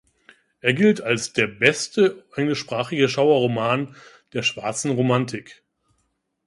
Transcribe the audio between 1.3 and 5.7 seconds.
"„der beste englischsprachige Schauerroman“" der Schwarzen Romantik.